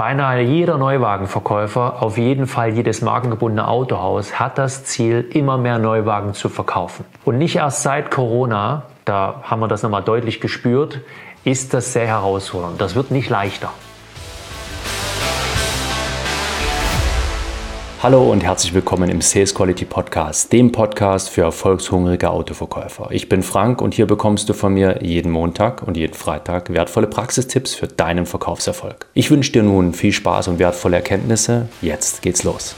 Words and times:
Beinahe 0.00 0.40
jeder 0.40 0.78
Neuwagenverkäufer, 0.78 2.02
auf 2.02 2.16
jeden 2.16 2.46
Fall 2.46 2.70
jedes 2.70 3.02
markengebundene 3.02 3.68
Autohaus, 3.68 4.40
hat 4.40 4.56
das 4.56 4.86
Ziel, 4.86 5.28
immer 5.34 5.58
mehr 5.58 5.78
Neuwagen 5.78 6.32
zu 6.32 6.48
verkaufen. 6.48 7.04
Und 7.26 7.36
nicht 7.36 7.56
erst 7.56 7.82
seit 7.82 8.10
Corona, 8.10 8.84
da 9.04 9.42
haben 9.42 9.60
wir 9.60 9.68
das 9.68 9.82
nochmal 9.82 10.02
deutlich 10.02 10.40
gespürt, 10.40 11.02
ist 11.44 11.74
das 11.74 11.92
sehr 11.92 12.06
herausfordernd. 12.06 12.80
Das 12.80 12.94
wird 12.94 13.10
nicht 13.10 13.28
leichter. 13.28 13.74
Hallo 18.02 18.32
und 18.32 18.42
herzlich 18.42 18.72
willkommen 18.72 19.10
im 19.10 19.20
Sales 19.20 19.54
Quality 19.54 19.84
Podcast, 19.84 20.50
dem 20.54 20.72
Podcast 20.72 21.28
für 21.28 21.42
erfolgshungrige 21.42 22.30
Autoverkäufer. 22.30 23.08
Ich 23.10 23.28
bin 23.28 23.42
Frank 23.42 23.82
und 23.82 23.92
hier 23.92 24.06
bekommst 24.06 24.48
du 24.48 24.54
von 24.54 24.72
mir 24.72 25.04
jeden 25.04 25.30
Montag 25.30 25.82
und 25.82 25.98
jeden 25.98 26.14
Freitag 26.14 26.72
wertvolle 26.72 27.08
Praxistipps 27.08 27.74
für 27.74 27.88
deinen 27.88 28.24
Verkaufserfolg. 28.24 29.04
Ich 29.12 29.30
wünsche 29.30 29.52
dir 29.52 29.62
nun 29.62 29.92
viel 29.92 30.12
Spaß 30.12 30.48
und 30.48 30.58
wertvolle 30.58 30.96
Erkenntnisse. 30.96 31.68
Jetzt 31.82 32.22
geht's 32.22 32.42
los. 32.42 32.74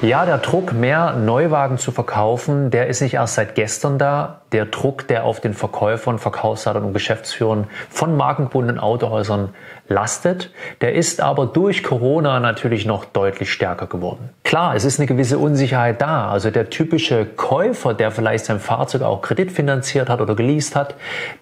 Ja, 0.00 0.24
der 0.24 0.38
Druck, 0.38 0.72
mehr 0.72 1.14
Neuwagen 1.14 1.76
zu 1.76 1.90
verkaufen, 1.90 2.70
der 2.70 2.86
ist 2.86 3.02
nicht 3.02 3.14
erst 3.14 3.34
seit 3.34 3.56
gestern 3.56 3.98
da. 3.98 4.42
Der 4.52 4.66
Druck, 4.66 5.08
der 5.08 5.24
auf 5.24 5.40
den 5.40 5.54
Verkäufern, 5.54 6.20
Verkaufsleitern 6.20 6.84
und 6.84 6.92
Geschäftsführern 6.92 7.66
von 7.90 8.16
markengebundenen 8.16 8.78
Autohäusern 8.78 9.48
lastet, 9.88 10.52
der 10.82 10.94
ist 10.94 11.20
aber 11.20 11.46
durch 11.46 11.82
Corona 11.82 12.38
natürlich 12.38 12.86
noch 12.86 13.06
deutlich 13.06 13.52
stärker 13.52 13.88
geworden. 13.88 14.30
Klar, 14.44 14.76
es 14.76 14.84
ist 14.84 15.00
eine 15.00 15.08
gewisse 15.08 15.36
Unsicherheit 15.36 16.00
da. 16.00 16.30
Also 16.30 16.52
der 16.52 16.70
typische 16.70 17.26
Käufer, 17.26 17.92
der 17.92 18.12
vielleicht 18.12 18.44
sein 18.44 18.60
Fahrzeug 18.60 19.02
auch 19.02 19.20
kreditfinanziert 19.20 20.08
hat 20.08 20.20
oder 20.20 20.36
geleast 20.36 20.76
hat, 20.76 20.94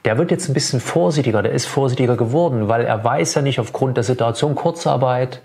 der 0.07 0.17
wird 0.17 0.31
jetzt 0.31 0.49
ein 0.49 0.55
bisschen 0.55 0.81
vorsichtiger, 0.81 1.43
der 1.43 1.53
ist 1.53 1.67
vorsichtiger 1.67 2.17
geworden, 2.17 2.69
weil 2.69 2.87
er 2.87 3.05
weiß 3.05 3.35
ja 3.35 3.43
nicht 3.43 3.61
aufgrund 3.61 3.99
der 3.99 4.05
Situation 4.05 4.55
Kurzarbeit, 4.55 5.43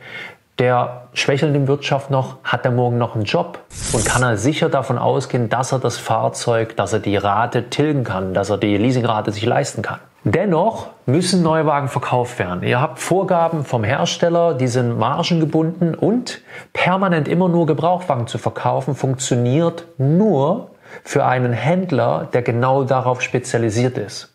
der 0.59 1.07
schwächelnden 1.13 1.67
Wirtschaft 1.67 2.11
noch, 2.11 2.37
hat 2.43 2.65
er 2.65 2.71
morgen 2.71 2.97
noch 2.97 3.15
einen 3.15 3.23
Job 3.23 3.59
und 3.93 4.05
kann 4.05 4.21
er 4.23 4.37
sicher 4.37 4.69
davon 4.69 4.97
ausgehen, 4.97 5.49
dass 5.49 5.71
er 5.71 5.79
das 5.79 5.97
Fahrzeug, 5.97 6.75
dass 6.75 6.93
er 6.93 6.99
die 6.99 7.17
Rate 7.17 7.69
tilgen 7.69 8.03
kann, 8.03 8.33
dass 8.33 8.49
er 8.49 8.57
die 8.57 8.77
Leasingrate 8.77 9.31
sich 9.31 9.45
leisten 9.45 9.81
kann. 9.81 9.99
Dennoch 10.23 10.89
müssen 11.07 11.41
Neuwagen 11.41 11.87
verkauft 11.87 12.37
werden. 12.37 12.61
Ihr 12.61 12.79
habt 12.79 12.99
Vorgaben 12.99 13.65
vom 13.65 13.83
Hersteller, 13.83 14.53
die 14.53 14.67
sind 14.67 14.99
margengebunden 14.99 15.95
und 15.95 16.41
permanent 16.73 17.27
immer 17.27 17.49
nur 17.49 17.65
Gebrauchwagen 17.65 18.27
zu 18.27 18.37
verkaufen 18.37 18.93
funktioniert 18.93 19.85
nur 19.97 20.69
für 21.03 21.25
einen 21.25 21.53
Händler, 21.53 22.27
der 22.33 22.43
genau 22.43 22.83
darauf 22.83 23.21
spezialisiert 23.21 23.97
ist. 23.97 24.31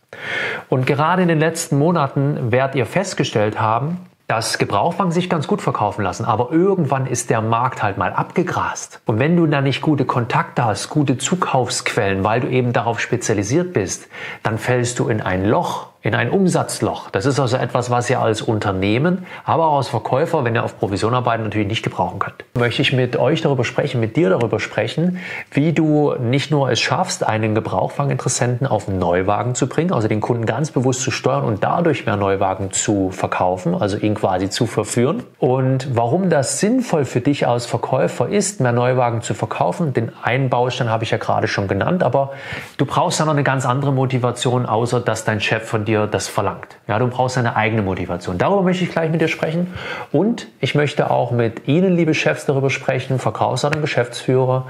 Und 0.69 0.86
gerade 0.86 1.23
in 1.23 1.28
den 1.28 1.39
letzten 1.39 1.78
Monaten 1.78 2.51
werdet 2.51 2.75
ihr 2.75 2.86
festgestellt 2.86 3.61
haben, 3.61 4.06
dass 4.28 4.58
Gebrauchwagen 4.58 5.12
sich 5.12 5.30
ganz 5.30 5.46
gut 5.46 5.62
verkaufen 5.62 6.02
lassen, 6.02 6.24
aber 6.24 6.50
irgendwann 6.50 7.06
ist 7.06 7.30
der 7.30 7.41
Markt 7.41 7.82
halt 7.82 7.96
mal 7.96 8.12
abgegrast. 8.12 9.00
Und 9.06 9.18
wenn 9.18 9.36
du 9.36 9.46
da 9.46 9.60
nicht 9.60 9.83
gute 9.83 10.05
Kontakte 10.05 10.64
hast, 10.64 10.88
gute 10.88 11.16
Zukaufsquellen, 11.16 12.24
weil 12.24 12.41
du 12.41 12.48
eben 12.48 12.72
darauf 12.72 12.98
spezialisiert 12.98 13.72
bist, 13.72 14.08
dann 14.42 14.58
fällst 14.58 14.98
du 14.98 15.08
in 15.08 15.20
ein 15.20 15.44
Loch 15.44 15.88
in 16.06 16.14
ein 16.14 16.30
Umsatzloch. 16.30 17.10
Das 17.10 17.26
ist 17.26 17.40
also 17.40 17.56
etwas, 17.56 17.90
was 17.90 18.08
ihr 18.08 18.20
als 18.20 18.40
Unternehmen, 18.40 19.26
aber 19.44 19.66
auch 19.66 19.78
als 19.78 19.88
Verkäufer, 19.88 20.44
wenn 20.44 20.54
ihr 20.54 20.62
auf 20.62 20.78
Provision 20.78 21.14
arbeitet, 21.14 21.44
natürlich 21.46 21.66
nicht 21.66 21.82
gebrauchen 21.82 22.20
könnt. 22.20 22.44
Möchte 22.54 22.80
ich 22.80 22.92
mit 22.92 23.16
euch 23.16 23.42
darüber 23.42 23.64
sprechen, 23.64 23.98
mit 23.98 24.16
dir 24.16 24.30
darüber 24.30 24.60
sprechen, 24.60 25.18
wie 25.50 25.72
du 25.72 26.14
nicht 26.14 26.52
nur 26.52 26.70
es 26.70 26.78
schaffst, 26.78 27.27
einen 27.27 27.56
Gebrauchwageninteressenten 27.56 28.68
auf 28.68 28.86
Neuwagen 28.86 29.56
zu 29.56 29.68
bringen, 29.68 29.92
also 29.92 30.06
den 30.06 30.20
Kunden 30.20 30.46
ganz 30.46 30.70
bewusst 30.70 31.00
zu 31.00 31.10
steuern 31.10 31.42
und 31.42 31.64
dadurch 31.64 32.06
mehr 32.06 32.16
Neuwagen 32.16 32.70
zu 32.70 33.10
verkaufen, 33.10 33.74
also 33.74 33.96
ihn 33.96 34.14
quasi 34.14 34.48
zu 34.48 34.66
verführen. 34.66 35.24
Und 35.40 35.96
warum 35.96 36.30
das 36.30 36.60
sinnvoll 36.60 37.04
für 37.04 37.20
dich 37.20 37.48
als 37.48 37.66
Verkäufer 37.66 38.28
ist, 38.28 38.60
mehr 38.60 38.70
Neuwagen 38.70 39.22
zu 39.22 39.34
verkaufen. 39.34 39.92
Den 39.92 40.12
einen 40.22 40.50
Baustein 40.50 40.89
habe 40.89 41.02
ich 41.02 41.11
ja 41.11 41.18
gerade 41.18 41.48
schon 41.48 41.66
genannt, 41.66 42.05
aber 42.05 42.30
du 42.77 42.86
brauchst 42.86 43.18
dann 43.18 43.27
noch 43.27 43.34
eine 43.34 43.42
ganz 43.42 43.66
andere 43.66 43.92
Motivation, 43.92 44.66
außer 44.66 45.00
dass 45.00 45.24
dein 45.24 45.40
Chef 45.40 45.64
von 45.64 45.84
dir 45.84 45.95
dir 45.96 46.07
das 46.07 46.29
verlangt. 46.29 46.77
Ja, 46.89 46.98
du 46.98 47.08
brauchst 47.08 47.39
eine 47.39 47.57
eigene 47.57 47.83
Motivation. 47.83 48.39
Darüber 48.39 48.62
möchte 48.62 48.84
ich 48.84 48.90
gleich 48.90 49.11
mit 49.11 49.20
dir 49.20 49.29
sprechen. 49.29 49.74
Und 50.12 50.48
ich 50.61 50.74
möchte 50.74 51.11
auch 51.11 51.30
mit 51.30 51.67
Ihnen, 51.68 51.96
liebe 51.96 52.14
Chefs, 52.14 52.46
darüber 52.46 52.70
sprechen, 52.70 53.18
Verkaufsleiter 53.18 53.77
und 53.77 53.83
Geschäftsführer, 53.83 54.67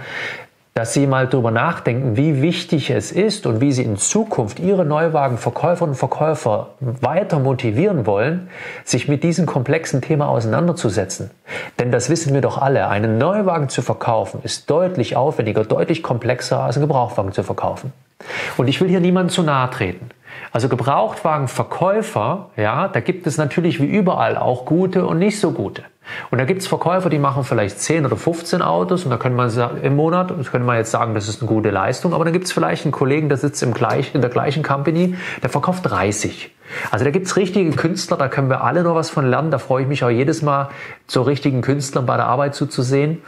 dass 0.77 0.93
Sie 0.93 1.07
mal 1.07 1.27
darüber 1.27 1.51
nachdenken, 1.51 2.19
wie 2.19 2.43
wichtig 2.43 2.91
es 2.91 3.11
ist 3.11 3.47
und 3.47 3.63
wie 3.63 3.73
Sie 3.73 3.83
in 3.83 3.97
Zukunft 3.97 4.61
Ihre 4.61 4.85
Neuwagenverkäuferinnen 4.85 5.93
und 5.95 5.99
Verkäufer 5.99 6.75
weiter 6.81 7.39
motivieren 7.39 8.05
wollen, 8.05 8.51
sich 8.85 9.09
mit 9.09 9.25
diesem 9.25 9.47
komplexen 9.47 10.03
Thema 10.03 10.29
auseinanderzusetzen. 10.29 11.31
Denn 11.81 11.91
das 11.91 12.11
wissen 12.11 12.35
wir 12.35 12.43
doch 12.43 12.59
alle. 12.59 12.89
Einen 12.89 13.17
Neuwagen 13.17 13.71
zu 13.71 13.81
verkaufen 13.81 14.41
ist 14.43 14.69
deutlich 14.69 15.17
aufwendiger, 15.17 15.65
deutlich 15.65 16.03
komplexer 16.03 16.61
als 16.61 16.77
einen 16.77 16.87
Gebrauchwagen 16.87 17.33
zu 17.33 17.43
verkaufen. 17.43 17.95
Und 18.59 18.69
ich 18.69 18.79
will 18.81 18.89
hier 18.89 19.01
niemandem 19.01 19.33
zu 19.33 19.43
nahe 19.43 19.71
treten. 19.71 20.11
Also 20.53 20.69
Gebrauchtwagenverkäufer, 20.69 22.51
ja, 22.57 22.89
da 22.89 23.01
gibt 23.01 23.27
es 23.27 23.37
natürlich 23.37 23.81
wie 23.81 23.87
überall 23.87 24.37
auch 24.37 24.65
gute 24.65 25.07
und 25.07 25.19
nicht 25.19 25.41
so 25.41 25.53
gute. 25.53 25.83
Und 26.31 26.39
da 26.39 26.45
gibt 26.45 26.63
es 26.63 26.69
Verkäufer, 26.69 27.11
die 27.11 27.19
machen 27.19 27.43
vielleicht 27.43 27.81
10 27.81 28.07
oder 28.07 28.17
15 28.17 28.63
Autos 28.63 29.05
und 29.05 29.11
da 29.11 29.17
können 29.17 29.35
man 29.35 29.51
im 29.83 29.97
Monat, 29.97 30.33
das 30.37 30.53
können 30.53 30.65
wir 30.65 30.77
jetzt 30.77 30.93
sagen, 30.93 31.15
das 31.15 31.29
ist 31.29 31.43
eine 31.43 31.49
gute 31.49 31.71
Leistung, 31.71 32.15
aber 32.15 32.25
dann 32.25 32.33
gibt 32.33 32.47
es 32.47 32.53
vielleicht 32.53 32.85
einen 32.85 32.93
Kollegen, 32.93 33.29
der 33.29 33.39
sitzt 33.39 33.63
im 33.63 33.75
gleich, 33.75 34.15
in 34.15 34.21
der 34.21 34.31
gleichen 34.31 34.63
Company, 34.63 35.17
der 35.43 35.51
verkauft 35.51 35.85
30. 35.85 36.53
Also 36.91 37.05
da 37.05 37.11
gibt 37.11 37.27
es 37.27 37.37
richtige 37.37 37.71
Künstler, 37.73 38.17
da 38.17 38.29
können 38.29 38.49
wir 38.49 38.63
alle 38.63 38.83
noch 38.83 38.95
was 38.95 39.11
von 39.11 39.27
lernen. 39.27 39.51
Da 39.51 39.59
freue 39.59 39.83
ich 39.83 39.89
mich 39.89 40.05
auch 40.05 40.11
jedes 40.11 40.43
Mal, 40.43 40.69
so 41.07 41.23
richtigen 41.23 41.61
Künstlern 41.61 42.07
bei 42.07 42.17
der 42.17 42.27
Arbeit 42.27 42.55
zuzusehen. 42.55 43.23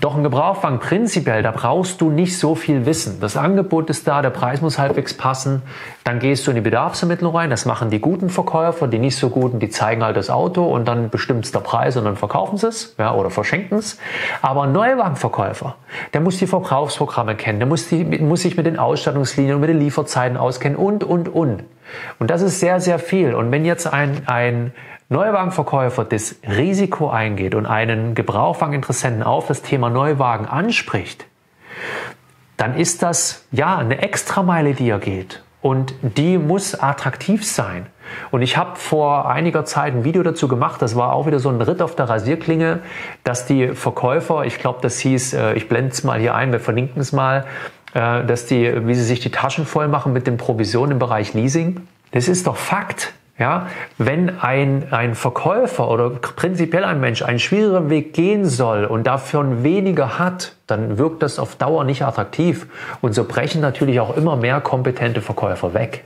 Doch 0.00 0.16
ein 0.16 0.22
Gebrauchwagen 0.22 0.78
prinzipiell, 0.78 1.42
da 1.42 1.50
brauchst 1.50 2.00
du 2.00 2.10
nicht 2.10 2.38
so 2.38 2.54
viel 2.54 2.86
Wissen. 2.86 3.20
Das 3.20 3.36
Angebot 3.36 3.90
ist 3.90 4.08
da, 4.08 4.22
der 4.22 4.30
Preis 4.30 4.62
muss 4.62 4.78
halbwegs 4.78 5.12
passen. 5.12 5.60
Dann 6.04 6.20
gehst 6.20 6.46
du 6.46 6.52
in 6.52 6.54
die 6.54 6.62
Bedarfsermittlung 6.62 7.36
rein. 7.36 7.50
Das 7.50 7.66
machen 7.66 7.90
die 7.90 8.00
guten 8.00 8.30
Verkäufer, 8.30 8.88
die 8.88 8.98
nicht 8.98 9.16
so 9.16 9.28
guten, 9.28 9.58
die 9.58 9.68
zeigen 9.68 10.02
halt 10.02 10.16
das 10.16 10.30
Auto 10.30 10.64
und 10.64 10.88
dann 10.88 11.10
bestimmt 11.10 11.54
der 11.54 11.60
Preis 11.60 11.98
und 11.98 12.04
dann 12.04 12.16
verkaufen 12.16 12.56
sie 12.56 12.68
es 12.68 12.94
ja, 12.98 13.14
oder 13.14 13.28
verschenken 13.28 13.76
es. 13.76 13.98
Aber 14.40 14.62
ein 14.62 14.72
Neuwagenverkäufer, 14.72 15.74
der 16.14 16.22
muss 16.22 16.38
die 16.38 16.46
Verkaufsprogramme 16.46 17.34
kennen, 17.34 17.58
der 17.58 17.68
muss, 17.68 17.88
die, 17.88 18.02
muss 18.04 18.40
sich 18.40 18.56
mit 18.56 18.64
den 18.64 18.78
Ausstattungslinien 18.78 19.56
und 19.56 19.60
mit 19.60 19.68
den 19.68 19.80
Lieferzeiten 19.80 20.38
auskennen 20.38 20.78
und, 20.78 21.04
und, 21.04 21.28
und. 21.28 21.64
Und 22.18 22.30
das 22.30 22.42
ist 22.42 22.60
sehr, 22.60 22.80
sehr 22.80 22.98
viel. 22.98 23.34
Und 23.34 23.50
wenn 23.50 23.64
jetzt 23.64 23.86
ein, 23.86 24.22
ein 24.26 24.72
Neuwagenverkäufer 25.08 26.04
das 26.04 26.36
Risiko 26.46 27.10
eingeht 27.10 27.54
und 27.54 27.66
einen 27.66 28.14
Gebrauchwageninteressenten 28.14 29.22
auf 29.22 29.46
das 29.48 29.62
Thema 29.62 29.90
Neuwagen 29.90 30.46
anspricht, 30.46 31.26
dann 32.56 32.76
ist 32.76 33.02
das 33.02 33.46
ja 33.50 33.76
eine 33.78 34.02
Extrameile, 34.02 34.74
die 34.74 34.88
er 34.88 34.98
geht. 34.98 35.42
Und 35.62 35.94
die 36.02 36.38
muss 36.38 36.74
attraktiv 36.74 37.46
sein. 37.46 37.86
Und 38.30 38.42
ich 38.42 38.56
habe 38.56 38.76
vor 38.76 39.28
einiger 39.28 39.64
Zeit 39.64 39.94
ein 39.94 40.04
Video 40.04 40.22
dazu 40.22 40.48
gemacht, 40.48 40.80
das 40.80 40.96
war 40.96 41.12
auch 41.12 41.26
wieder 41.26 41.38
so 41.38 41.48
ein 41.48 41.60
Ritt 41.60 41.82
auf 41.82 41.96
der 41.96 42.08
Rasierklinge, 42.08 42.80
dass 43.24 43.46
die 43.46 43.68
Verkäufer, 43.68 44.44
ich 44.44 44.58
glaube, 44.58 44.78
das 44.82 44.98
hieß, 45.00 45.34
äh, 45.34 45.54
ich 45.54 45.68
blende 45.68 45.90
es 45.92 46.02
mal 46.02 46.18
hier 46.18 46.34
ein, 46.34 46.52
wir 46.52 46.60
verlinken 46.60 47.00
es 47.00 47.12
mal, 47.12 47.44
dass 47.92 48.46
die, 48.46 48.86
wie 48.86 48.94
sie 48.94 49.04
sich 49.04 49.20
die 49.20 49.30
Taschen 49.30 49.66
voll 49.66 49.88
machen 49.88 50.12
mit 50.12 50.26
den 50.26 50.36
Provisionen 50.36 50.92
im 50.92 50.98
Bereich 50.98 51.34
Leasing. 51.34 51.86
Das 52.12 52.28
ist 52.28 52.46
doch 52.46 52.56
Fakt. 52.56 53.12
Ja, 53.40 53.68
wenn 53.96 54.38
ein, 54.40 54.88
ein 54.90 55.14
Verkäufer 55.14 55.88
oder 55.88 56.10
prinzipiell 56.10 56.84
ein 56.84 57.00
Mensch 57.00 57.22
einen 57.22 57.38
schwierigeren 57.38 57.88
Weg 57.88 58.12
gehen 58.12 58.44
soll 58.44 58.84
und 58.84 59.06
dafür 59.06 59.62
weniger 59.62 60.18
hat, 60.18 60.56
dann 60.66 60.98
wirkt 60.98 61.22
das 61.22 61.38
auf 61.38 61.56
Dauer 61.56 61.84
nicht 61.84 62.02
attraktiv. 62.04 62.66
Und 63.00 63.14
so 63.14 63.24
brechen 63.24 63.62
natürlich 63.62 63.98
auch 63.98 64.14
immer 64.14 64.36
mehr 64.36 64.60
kompetente 64.60 65.22
Verkäufer 65.22 65.72
weg. 65.72 66.04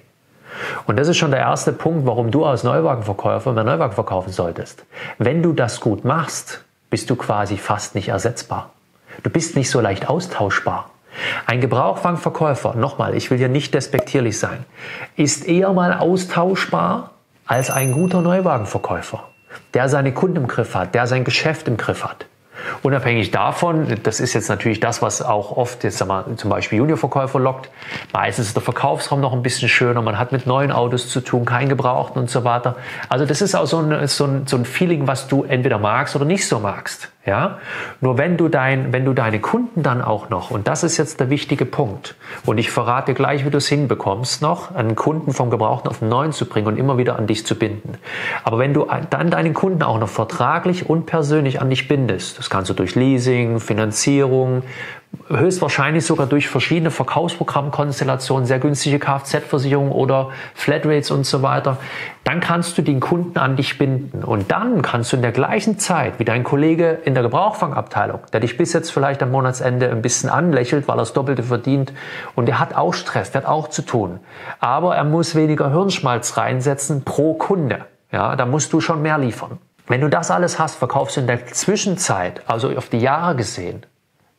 Und 0.86 0.96
das 0.96 1.08
ist 1.08 1.16
schon 1.16 1.32
der 1.32 1.40
erste 1.40 1.72
Punkt, 1.72 2.06
warum 2.06 2.30
du 2.30 2.44
als 2.44 2.62
Neuwagenverkäufer 2.62 3.52
mehr 3.52 3.64
Neuwagen 3.64 3.94
verkaufen 3.94 4.32
solltest. 4.32 4.84
Wenn 5.18 5.42
du 5.42 5.52
das 5.52 5.80
gut 5.80 6.04
machst, 6.04 6.62
bist 6.88 7.10
du 7.10 7.16
quasi 7.16 7.56
fast 7.56 7.96
nicht 7.96 8.10
ersetzbar. 8.10 8.70
Du 9.24 9.30
bist 9.30 9.56
nicht 9.56 9.70
so 9.70 9.80
leicht 9.80 10.08
austauschbar. 10.08 10.88
Ein 11.46 11.60
Gebrauchwagenverkäufer, 11.60 12.74
nochmal, 12.74 13.14
ich 13.14 13.30
will 13.30 13.38
hier 13.38 13.48
nicht 13.48 13.74
despektierlich 13.74 14.38
sein, 14.38 14.64
ist 15.16 15.46
eher 15.46 15.72
mal 15.72 15.94
austauschbar 15.94 17.10
als 17.46 17.70
ein 17.70 17.92
guter 17.92 18.22
Neuwagenverkäufer, 18.22 19.24
der 19.74 19.88
seine 19.88 20.12
Kunden 20.12 20.36
im 20.36 20.46
Griff 20.46 20.74
hat, 20.74 20.94
der 20.94 21.06
sein 21.06 21.24
Geschäft 21.24 21.68
im 21.68 21.76
Griff 21.76 22.04
hat. 22.04 22.26
Unabhängig 22.82 23.30
davon, 23.30 23.94
das 24.02 24.20
ist 24.20 24.32
jetzt 24.34 24.48
natürlich 24.48 24.80
das, 24.80 25.02
was 25.02 25.22
auch 25.22 25.56
oft 25.56 25.84
jetzt 25.84 26.04
mal, 26.06 26.24
zum 26.36 26.50
Beispiel 26.50 26.78
Juniorverkäufer 26.78 27.38
lockt. 27.38 27.70
Meistens 28.12 28.48
ist 28.48 28.56
der 28.56 28.62
Verkaufsraum 28.62 29.20
noch 29.20 29.32
ein 29.32 29.42
bisschen 29.42 29.68
schöner, 29.68 30.02
man 30.02 30.18
hat 30.18 30.32
mit 30.32 30.46
neuen 30.46 30.72
Autos 30.72 31.08
zu 31.08 31.20
tun, 31.20 31.44
kein 31.44 31.68
Gebrauchten 31.68 32.18
und 32.18 32.30
so 32.30 32.44
weiter. 32.44 32.76
Also 33.08 33.26
das 33.26 33.42
ist 33.42 33.54
auch 33.54 33.66
so 33.66 33.80
ein, 33.80 34.06
so 34.08 34.24
ein, 34.24 34.46
so 34.46 34.56
ein 34.56 34.64
Feeling, 34.64 35.06
was 35.06 35.28
du 35.28 35.44
entweder 35.44 35.78
magst 35.78 36.16
oder 36.16 36.24
nicht 36.24 36.46
so 36.46 36.58
magst. 36.58 37.10
Ja? 37.26 37.58
Nur 38.00 38.18
wenn 38.18 38.36
du, 38.36 38.48
dein, 38.48 38.92
wenn 38.92 39.04
du 39.04 39.14
deine 39.14 39.40
Kunden 39.40 39.82
dann 39.82 40.02
auch 40.02 40.28
noch, 40.28 40.50
und 40.50 40.68
das 40.68 40.84
ist 40.84 40.96
jetzt 40.98 41.20
der 41.20 41.30
wichtige 41.30 41.64
Punkt, 41.64 42.14
und 42.44 42.58
ich 42.58 42.70
verrate 42.70 43.14
gleich, 43.14 43.44
wie 43.46 43.50
du 43.50 43.58
es 43.58 43.68
hinbekommst, 43.68 44.42
noch 44.42 44.74
einen 44.74 44.94
Kunden 44.94 45.32
vom 45.32 45.50
Gebrauchten 45.50 45.88
auf 45.88 46.00
den 46.00 46.08
neuen 46.08 46.32
zu 46.32 46.46
bringen 46.46 46.66
und 46.66 46.78
immer 46.78 46.98
wieder 46.98 47.18
an 47.18 47.26
dich 47.26 47.46
zu 47.46 47.54
binden. 47.54 47.94
Aber 48.42 48.58
wenn 48.58 48.74
du 48.74 48.86
dann 49.10 49.30
deinen 49.30 49.54
Kunden 49.54 49.82
auch 49.82 49.98
noch 49.98 50.08
vertraglich 50.08 50.88
und 50.88 51.06
persönlich 51.06 51.60
an 51.60 51.70
dich 51.70 51.88
bindest, 51.88 52.38
das 52.38 52.50
kannst 52.50 52.70
du 52.70 52.74
durch 52.74 52.94
Leasing, 52.94 53.60
Finanzierung, 53.60 54.62
höchstwahrscheinlich 55.28 56.04
sogar 56.04 56.26
durch 56.26 56.48
verschiedene 56.48 56.90
Verkaufsprogrammkonstellationen, 56.90 58.46
sehr 58.46 58.58
günstige 58.58 58.98
Kfz-Versicherung 58.98 59.90
oder 59.92 60.30
Flatrates 60.54 61.10
und 61.10 61.24
so 61.26 61.42
weiter, 61.42 61.78
dann 62.24 62.40
kannst 62.40 62.78
du 62.78 62.82
den 62.82 63.00
Kunden 63.00 63.38
an 63.38 63.56
dich 63.56 63.78
binden. 63.78 64.24
Und 64.24 64.50
dann 64.50 64.82
kannst 64.82 65.12
du 65.12 65.16
in 65.16 65.22
der 65.22 65.32
gleichen 65.32 65.78
Zeit 65.78 66.18
wie 66.18 66.24
dein 66.24 66.44
Kollege 66.44 66.98
in 67.04 67.14
der 67.14 67.22
Gebrauchfangabteilung, 67.22 68.20
der 68.32 68.40
dich 68.40 68.56
bis 68.56 68.72
jetzt 68.72 68.90
vielleicht 68.90 69.22
am 69.22 69.30
Monatsende 69.30 69.90
ein 69.90 70.02
bisschen 70.02 70.30
anlächelt, 70.30 70.88
weil 70.88 70.96
er 70.96 71.02
das 71.02 71.12
Doppelte 71.12 71.42
verdient 71.42 71.92
und 72.34 72.46
der 72.46 72.58
hat 72.58 72.74
auch 72.74 72.94
Stress, 72.94 73.30
der 73.30 73.42
hat 73.42 73.48
auch 73.48 73.68
zu 73.68 73.82
tun. 73.82 74.20
Aber 74.60 74.96
er 74.96 75.04
muss 75.04 75.34
weniger 75.34 75.70
Hirnschmalz 75.70 76.36
reinsetzen 76.36 77.04
pro 77.04 77.34
Kunde. 77.34 77.84
Ja, 78.12 78.36
da 78.36 78.46
musst 78.46 78.72
du 78.72 78.80
schon 78.80 79.02
mehr 79.02 79.18
liefern. 79.18 79.58
Wenn 79.86 80.00
du 80.00 80.08
das 80.08 80.30
alles 80.30 80.58
hast, 80.58 80.76
verkaufst 80.76 81.16
du 81.16 81.20
in 81.20 81.26
der 81.26 81.46
Zwischenzeit, 81.46 82.42
also 82.46 82.70
auf 82.70 82.88
die 82.88 83.00
Jahre 83.00 83.36
gesehen, 83.36 83.84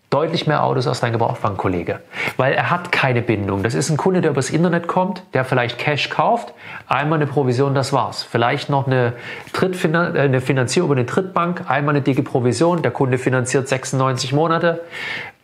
deutlich 0.09 0.47
mehr 0.47 0.63
Autos 0.63 0.87
als 0.87 1.01
dein 1.01 1.11
Gebrauchtwagenkollege, 1.11 1.99
weil 2.37 2.53
er 2.53 2.69
hat 2.69 2.91
keine 2.91 3.21
Bindung. 3.21 3.63
Das 3.63 3.73
ist 3.73 3.89
ein 3.89 3.97
Kunde, 3.97 4.21
der 4.21 4.31
übers 4.31 4.49
Internet 4.49 4.87
kommt, 4.87 5.23
der 5.33 5.43
vielleicht 5.45 5.77
Cash 5.77 6.09
kauft, 6.09 6.53
einmal 6.87 7.17
eine 7.17 7.27
Provision, 7.27 7.73
das 7.73 7.91
war's. 7.91 8.23
Vielleicht 8.23 8.69
noch 8.69 8.87
eine, 8.87 9.13
Drittfinan 9.53 10.15
äh, 10.15 10.21
eine 10.21 10.41
Finanzierung 10.41 10.91
über 10.91 10.99
eine 10.99 11.05
Drittbank, 11.05 11.69
einmal 11.69 11.95
eine 11.95 12.01
dicke 12.01 12.23
Provision, 12.23 12.81
der 12.81 12.91
Kunde 12.91 13.17
finanziert 13.17 13.67
96 13.67 14.33
Monate. 14.33 14.81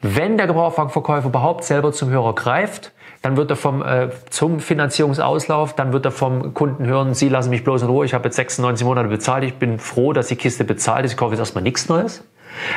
Wenn 0.02 0.38
der 0.38 0.48
Gebrauchtwagenverkäufer 0.48 1.28
überhaupt 1.28 1.64
selber 1.64 1.92
zum 1.92 2.10
Hörer 2.10 2.34
greift, 2.34 2.92
dann 3.22 3.38
wird 3.38 3.52
er 3.52 3.56
vom 3.56 3.84
äh, 3.84 4.10
zum 4.30 4.60
Finanzierungsauslauf, 4.60 5.76
dann 5.76 5.94
wird 5.94 6.06
er 6.06 6.12
vom 6.12 6.54
Kunden 6.54 6.86
hören, 6.86 7.14
Sie 7.14 7.30
lassen 7.30 7.52
mich 7.52 7.64
bloß 7.64 7.84
in 7.84 7.88
Ruhe, 7.88 8.06
ich 8.06 8.14
habe 8.14 8.26
jetzt 8.26 8.36
96 8.36 8.86
Monate 8.86 9.10
bezahlt, 9.10 9.44
ich 9.44 9.56
bin 9.56 9.78
froh, 9.78 10.12
dass 10.14 10.28
die 10.28 10.36
Kiste 10.36 10.64
bezahlt 10.64 11.06
ist, 11.06 11.12
ich 11.12 11.18
kaufe 11.18 11.34
jetzt 11.34 11.40
erstmal 11.40 11.64
nichts 11.64 11.88
Neues. 11.88 12.24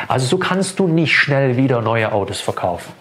Also 0.09 0.27
so 0.27 0.39
kannst 0.39 0.79
du 0.79 0.89
nicht 0.89 1.17
schnell 1.17 1.57
wieder 1.57 1.81
neue 1.81 2.13
Autos 2.13 2.41
verkaufen. 2.41 2.93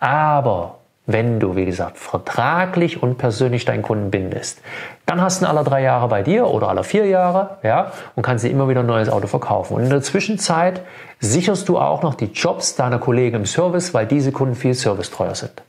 Aber 0.00 0.78
wenn 1.06 1.40
du, 1.40 1.56
wie 1.56 1.64
gesagt, 1.64 1.96
vertraglich 1.96 3.02
und 3.02 3.16
persönlich 3.16 3.64
deinen 3.64 3.82
Kunden 3.82 4.10
bindest, 4.10 4.60
dann 5.06 5.22
hast 5.22 5.40
du 5.40 5.46
ihn 5.46 5.48
alle 5.48 5.64
drei 5.64 5.82
Jahre 5.82 6.06
bei 6.08 6.22
dir 6.22 6.46
oder 6.46 6.68
alle 6.68 6.84
vier 6.84 7.06
Jahre, 7.06 7.56
ja, 7.62 7.92
und 8.14 8.22
kannst 8.22 8.44
dir 8.44 8.50
immer 8.50 8.68
wieder 8.68 8.80
ein 8.80 8.86
neues 8.86 9.08
Auto 9.08 9.26
verkaufen. 9.26 9.74
Und 9.74 9.84
in 9.84 9.90
der 9.90 10.02
Zwischenzeit 10.02 10.82
sicherst 11.18 11.68
du 11.70 11.78
auch 11.78 12.02
noch 12.02 12.14
die 12.14 12.26
Jobs 12.26 12.76
deiner 12.76 12.98
Kollegen 12.98 13.36
im 13.36 13.46
Service, 13.46 13.94
weil 13.94 14.06
diese 14.06 14.32
Kunden 14.32 14.54
viel 14.54 14.74
servicetreuer 14.74 15.34
sind. 15.34 15.62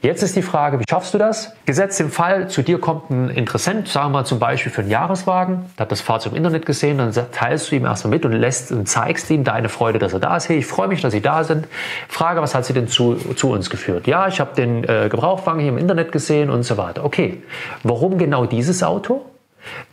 Jetzt 0.00 0.22
ist 0.22 0.36
die 0.36 0.42
Frage, 0.42 0.78
wie 0.80 0.84
schaffst 0.88 1.14
du 1.14 1.18
das? 1.18 1.52
Gesetzt 1.64 1.98
im 2.00 2.10
Fall, 2.10 2.48
zu 2.48 2.62
dir 2.62 2.78
kommt 2.78 3.10
ein 3.10 3.30
Interessent, 3.30 3.88
sagen 3.88 4.08
wir 4.08 4.18
mal 4.18 4.24
zum 4.24 4.38
Beispiel 4.38 4.70
für 4.70 4.82
einen 4.82 4.90
Jahreswagen, 4.90 5.64
der 5.78 5.84
hat 5.84 5.92
das 5.92 6.00
Fahrzeug 6.02 6.32
im 6.32 6.36
Internet 6.36 6.66
gesehen, 6.66 6.98
dann 6.98 7.12
teilst 7.32 7.70
du 7.70 7.76
ihm 7.76 7.86
erstmal 7.86 8.10
mit 8.10 8.24
und 8.24 8.32
lässt 8.32 8.70
und 8.72 8.86
zeigst 8.86 9.30
ihm 9.30 9.44
deine 9.44 9.68
Freude, 9.68 9.98
dass 9.98 10.12
er 10.12 10.20
da 10.20 10.36
ist. 10.36 10.48
Hey, 10.48 10.58
ich 10.58 10.66
freue 10.66 10.88
mich, 10.88 11.00
dass 11.00 11.12
Sie 11.12 11.22
da 11.22 11.44
sind. 11.44 11.66
Frage, 12.08 12.42
was 12.42 12.54
hat 12.54 12.66
Sie 12.66 12.74
denn 12.74 12.88
zu, 12.88 13.14
zu 13.14 13.50
uns 13.50 13.70
geführt? 13.70 14.06
Ja, 14.06 14.28
ich 14.28 14.40
habe 14.40 14.54
den 14.54 14.84
äh, 14.84 15.08
Gebrauchwagen 15.08 15.60
hier 15.60 15.70
im 15.70 15.78
Internet 15.78 16.12
gesehen 16.12 16.50
und 16.50 16.64
so 16.64 16.76
weiter. 16.76 17.04
Okay, 17.04 17.42
warum 17.82 18.18
genau 18.18 18.44
dieses 18.44 18.82
Auto? 18.82 19.24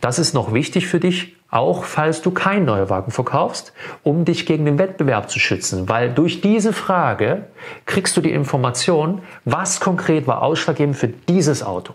Das 0.00 0.18
ist 0.18 0.34
noch 0.34 0.52
wichtig 0.52 0.86
für 0.86 1.00
dich, 1.00 1.36
auch 1.52 1.84
falls 1.84 2.22
du 2.22 2.32
keinen 2.32 2.64
Neuwagen 2.64 3.12
verkaufst, 3.12 3.72
um 4.02 4.24
dich 4.24 4.46
gegen 4.46 4.64
den 4.64 4.78
Wettbewerb 4.78 5.30
zu 5.30 5.38
schützen. 5.38 5.88
Weil 5.88 6.10
durch 6.10 6.40
diese 6.40 6.72
Frage 6.72 7.44
kriegst 7.86 8.16
du 8.16 8.20
die 8.20 8.32
Information, 8.32 9.20
was 9.44 9.78
konkret 9.78 10.26
war 10.26 10.42
ausschlaggebend 10.42 10.96
für 10.96 11.08
dieses 11.08 11.62
Auto. 11.62 11.94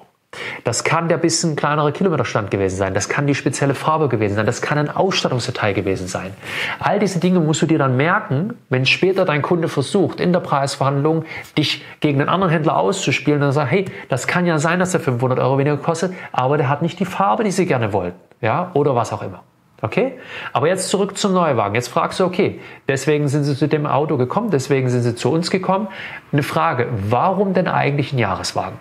Das 0.64 0.84
kann 0.84 1.08
der 1.08 1.18
bisschen 1.18 1.56
kleinere 1.56 1.92
Kilometerstand 1.92 2.52
gewesen 2.52 2.76
sein. 2.76 2.94
Das 2.94 3.10
kann 3.10 3.26
die 3.26 3.34
spezielle 3.34 3.74
Farbe 3.74 4.10
gewesen 4.10 4.36
sein. 4.36 4.46
Das 4.46 4.62
kann 4.62 4.78
ein 4.78 4.96
Ausstattungsdetail 4.96 5.74
gewesen 5.74 6.08
sein. 6.08 6.34
All 6.80 7.00
diese 7.00 7.20
Dinge 7.20 7.40
musst 7.40 7.62
du 7.62 7.66
dir 7.66 7.80
dann 7.80 7.98
merken, 7.98 8.54
wenn 8.70 8.86
später 8.86 9.26
dein 9.26 9.42
Kunde 9.42 9.70
versucht, 9.70 10.20
in 10.20 10.34
der 10.34 10.42
Preisverhandlung 10.42 11.26
dich 11.58 11.84
gegen 12.02 12.20
einen 12.20 12.30
anderen 12.30 12.52
Händler 12.52 12.78
auszuspielen 12.78 13.42
und 13.42 13.54
sagt, 13.54 13.72
hey, 13.72 13.86
das 14.10 14.28
kann 14.28 14.46
ja 14.46 14.60
sein, 14.60 14.80
dass 14.80 14.92
der 14.92 15.00
500 15.00 15.40
Euro 15.40 15.58
weniger 15.58 15.78
kostet, 15.78 16.14
aber 16.32 16.58
der 16.58 16.70
hat 16.70 16.84
nicht 16.84 17.00
die 17.00 17.06
Farbe, 17.06 17.44
die 17.44 17.52
sie 17.52 17.66
gerne 17.66 17.94
wollten. 17.94 18.27
Ja, 18.42 18.72
oder 18.74 18.96
was 18.96 19.14
auch 19.14 19.22
immer. 19.22 19.44
Okay? 19.82 20.14
Aber 20.54 20.68
jetzt 20.68 20.90
zurück 20.90 21.18
zum 21.18 21.34
Neuwagen. 21.34 21.76
Jetzt 21.76 21.90
fragst 21.90 22.20
du, 22.20 22.26
okay, 22.26 22.60
deswegen 22.88 23.28
sind 23.28 23.44
sie 23.44 23.56
zu 23.56 23.68
dem 23.68 23.86
Auto 23.86 24.18
gekommen, 24.18 24.50
deswegen 24.50 24.90
sind 24.90 25.02
sie 25.02 25.16
zu 25.16 25.32
uns 25.32 25.52
gekommen. 25.52 25.88
Eine 26.32 26.44
Frage, 26.44 26.88
warum 27.10 27.54
denn 27.54 27.68
eigentlich 27.68 28.14
ein 28.14 28.20
Jahreswagen? 28.20 28.80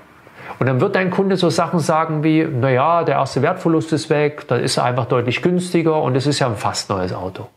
Und 0.59 0.67
dann 0.67 0.81
wird 0.81 0.95
dein 0.95 1.11
Kunde 1.11 1.37
so 1.37 1.51
Sachen 1.51 1.81
sagen 1.81 2.25
wie, 2.25 2.45
naja, 2.45 3.05
der 3.05 3.17
erste 3.17 3.43
Wertverlust 3.43 3.93
ist 3.93 4.09
weg, 4.09 4.49
dann 4.49 4.61
ist 4.61 4.79
er 4.79 4.85
einfach 4.85 5.05
deutlich 5.05 5.43
günstiger 5.43 6.01
und 6.01 6.17
es 6.17 6.27
ist 6.27 6.39
ja 6.39 6.47
ein 6.47 6.57
fast 6.57 6.89
neues 6.89 7.13
Auto. 7.13 7.49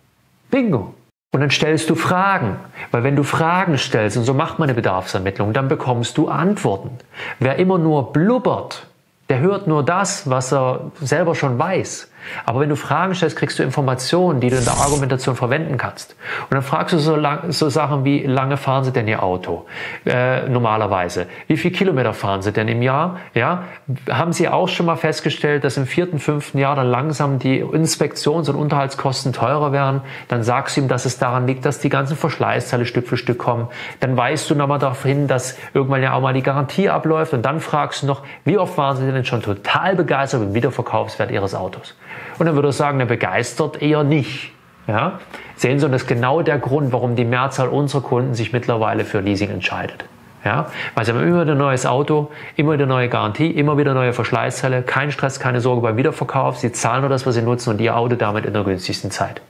Bingo. 0.51 0.93
Und 1.31 1.41
dann 1.41 1.51
stellst 1.51 1.89
du 1.89 1.95
Fragen, 1.95 2.57
weil 2.91 3.03
wenn 3.03 3.15
du 3.15 3.23
Fragen 3.23 3.77
stellst, 3.77 4.17
und 4.17 4.23
so 4.23 4.33
macht 4.33 4.57
man 4.57 4.67
eine 4.67 4.75
Bedarfsermittlung, 4.75 5.53
dann 5.53 5.67
bekommst 5.67 6.17
du 6.17 6.27
Antworten. 6.27 6.89
Wer 7.37 7.57
immer 7.57 7.77
nur 7.77 8.11
blubbert, 8.11 8.87
der 9.29 9.39
hört 9.39 9.67
nur 9.67 9.83
das, 9.83 10.29
was 10.29 10.51
er 10.51 10.91
selber 10.99 11.35
schon 11.35 11.57
weiß. 11.57 12.09
Aber 12.45 12.59
wenn 12.59 12.69
du 12.69 12.75
Fragen 12.75 13.15
stellst, 13.15 13.37
kriegst 13.37 13.59
du 13.59 13.63
Informationen, 13.63 14.39
die 14.39 14.49
du 14.49 14.57
in 14.57 14.65
der 14.65 14.73
Argumentation 14.73 15.35
verwenden 15.35 15.77
kannst. 15.77 16.15
Und 16.49 16.55
dann 16.55 16.61
fragst 16.61 16.93
du 16.93 16.99
so, 16.99 17.15
lang, 17.15 17.51
so 17.51 17.69
Sachen 17.69 18.05
wie, 18.05 18.25
lange 18.25 18.57
fahren 18.57 18.83
Sie 18.83 18.91
denn 18.91 19.07
Ihr 19.07 19.23
Auto? 19.23 19.65
Äh, 20.05 20.47
normalerweise. 20.49 21.27
Wie 21.47 21.57
viel 21.57 21.71
Kilometer 21.71 22.13
fahren 22.13 22.41
Sie 22.41 22.51
denn 22.51 22.67
im 22.67 22.81
Jahr? 22.81 23.17
Ja? 23.33 23.63
Haben 24.09 24.33
Sie 24.33 24.47
auch 24.47 24.67
schon 24.67 24.85
mal 24.85 24.95
festgestellt, 24.95 25.63
dass 25.63 25.77
im 25.77 25.85
vierten, 25.85 26.19
fünften 26.19 26.57
Jahr 26.57 26.75
dann 26.75 26.87
langsam 26.87 27.39
die 27.39 27.59
Inspektions- 27.59 28.49
und 28.49 28.55
Unterhaltskosten 28.55 29.33
teurer 29.33 29.71
werden? 29.71 30.01
Dann 30.27 30.43
sagst 30.43 30.77
du 30.77 30.81
ihm, 30.81 30.87
dass 30.87 31.05
es 31.05 31.17
daran 31.17 31.47
liegt, 31.47 31.65
dass 31.65 31.79
die 31.79 31.89
ganzen 31.89 32.17
Verschleißteile 32.17 32.85
Stück 32.85 33.07
für 33.07 33.17
Stück 33.17 33.37
kommen. 33.37 33.67
Dann 33.99 34.15
weißt 34.15 34.49
du 34.49 34.55
nochmal 34.55 34.79
darauf 34.79 35.03
hin, 35.03 35.27
dass 35.27 35.57
irgendwann 35.73 36.03
ja 36.03 36.13
auch 36.13 36.21
mal 36.21 36.33
die 36.33 36.43
Garantie 36.43 36.89
abläuft. 36.89 37.33
Und 37.33 37.43
dann 37.43 37.59
fragst 37.59 38.03
du 38.03 38.07
noch, 38.07 38.23
wie 38.45 38.57
oft 38.57 38.77
waren 38.77 38.97
Sie 38.97 39.11
denn 39.11 39.25
schon 39.25 39.41
total 39.41 39.95
begeistert 39.95 40.41
mit 40.41 40.49
dem 40.49 40.55
Wiederverkaufswert 40.55 41.31
Ihres 41.31 41.55
Autos? 41.55 41.95
Und 42.37 42.45
dann 42.45 42.55
würde 42.55 42.69
ich 42.69 42.75
sagen, 42.75 43.05
begeistert 43.07 43.81
eher 43.81 44.03
nicht. 44.03 44.51
Ja? 44.87 45.19
Sehen 45.55 45.79
Sie, 45.79 45.85
und 45.85 45.91
das 45.91 46.03
ist 46.03 46.07
genau 46.07 46.41
der 46.41 46.57
Grund, 46.57 46.91
warum 46.91 47.15
die 47.15 47.25
Mehrzahl 47.25 47.67
unserer 47.67 48.01
Kunden 48.01 48.33
sich 48.33 48.53
mittlerweile 48.53 49.05
für 49.05 49.19
Leasing 49.19 49.49
entscheidet. 49.49 50.05
Ja? 50.43 50.67
Weil 50.95 51.05
sie 51.05 51.11
haben 51.11 51.21
immer 51.21 51.41
wieder 51.41 51.51
ein 51.51 51.57
neues 51.57 51.85
Auto, 51.85 52.31
immer 52.55 52.73
wieder 52.73 52.85
neue 52.85 53.09
Garantie, 53.09 53.51
immer 53.51 53.77
wieder 53.77 53.93
neue 53.93 54.13
Verschleißteile, 54.13 54.83
kein 54.83 55.11
Stress, 55.11 55.39
keine 55.39 55.61
Sorge 55.61 55.81
beim 55.81 55.97
Wiederverkauf. 55.97 56.57
Sie 56.57 56.71
zahlen 56.71 57.01
nur 57.01 57.09
das, 57.09 57.25
was 57.25 57.35
sie 57.35 57.41
nutzen 57.41 57.71
und 57.71 57.81
ihr 57.81 57.95
Auto 57.95 58.15
damit 58.15 58.45
in 58.45 58.53
der 58.53 58.63
günstigsten 58.63 59.11
Zeit. 59.11 59.41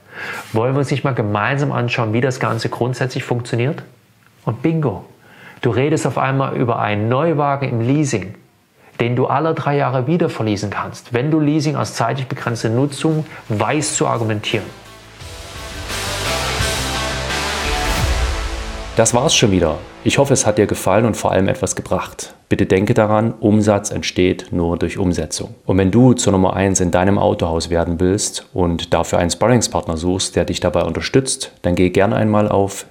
Wollen 0.52 0.74
wir 0.74 0.80
uns 0.80 0.90
nicht 0.90 1.04
mal 1.04 1.14
gemeinsam 1.14 1.72
anschauen, 1.72 2.12
wie 2.12 2.20
das 2.20 2.40
Ganze 2.40 2.68
grundsätzlich 2.68 3.24
funktioniert? 3.24 3.82
Und 4.44 4.62
bingo, 4.62 5.04
du 5.62 5.70
redest 5.70 6.06
auf 6.06 6.18
einmal 6.18 6.56
über 6.56 6.80
einen 6.80 7.08
Neuwagen 7.08 7.68
im 7.68 7.80
Leasing 7.80 8.34
den 9.00 9.16
du 9.16 9.26
alle 9.26 9.54
drei 9.54 9.76
Jahre 9.76 10.06
wieder 10.06 10.28
verließen 10.28 10.70
kannst, 10.70 11.12
wenn 11.12 11.30
du 11.30 11.40
Leasing 11.40 11.74
als 11.74 11.94
zeitlich 11.94 12.28
begrenzte 12.28 12.68
Nutzung 12.68 13.24
weißt 13.48 13.96
zu 13.96 14.06
argumentieren. 14.06 14.66
Das 18.96 19.14
war's 19.14 19.34
schon 19.34 19.50
wieder. 19.50 19.78
Ich 20.04 20.18
hoffe, 20.18 20.34
es 20.34 20.44
hat 20.44 20.58
dir 20.58 20.66
gefallen 20.66 21.06
und 21.06 21.16
vor 21.16 21.32
allem 21.32 21.48
etwas 21.48 21.74
gebracht. 21.74 22.34
Bitte 22.50 22.66
denke 22.66 22.92
daran, 22.92 23.32
Umsatz 23.40 23.90
entsteht 23.90 24.48
nur 24.50 24.76
durch 24.76 24.98
Umsetzung. 24.98 25.54
Und 25.64 25.78
wenn 25.78 25.90
du 25.90 26.12
zur 26.12 26.32
Nummer 26.32 26.54
1 26.54 26.80
in 26.80 26.90
deinem 26.90 27.18
Autohaus 27.18 27.70
werden 27.70 27.98
willst 27.98 28.46
und 28.52 28.92
dafür 28.92 29.18
einen 29.18 29.30
Sparringspartner 29.30 29.96
suchst, 29.96 30.36
der 30.36 30.44
dich 30.44 30.60
dabei 30.60 30.82
unterstützt, 30.82 31.52
dann 31.62 31.76
geh 31.76 31.90
gerne 31.90 32.16
einmal 32.16 32.48
auf 32.48 32.84